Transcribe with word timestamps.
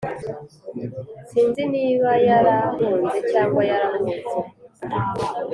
Sinzi 1.29 1.61
niba 1.73 2.11
yarahunze 2.27 3.17
cyangwa 3.31 3.61
yarabunze 3.69 4.31